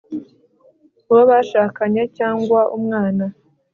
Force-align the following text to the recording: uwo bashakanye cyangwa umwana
uwo 1.09 1.21
bashakanye 1.31 2.03
cyangwa 2.17 2.59
umwana 2.77 3.25